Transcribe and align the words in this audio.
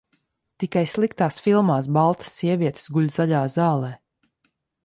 Tikai 0.63 0.81
sliktās 0.93 1.37
filmās 1.49 1.91
baltas 1.99 2.33
sievietes 2.39 2.91
guļ 2.97 3.15
zaļā 3.19 3.47
zālē. 3.61 3.93